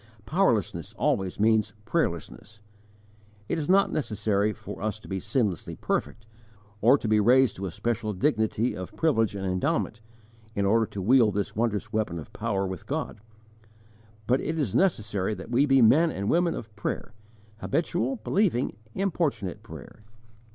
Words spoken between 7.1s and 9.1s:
raised to a special dignity of